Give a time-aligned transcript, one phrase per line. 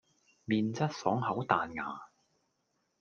[0.47, 2.07] 麵質爽口彈牙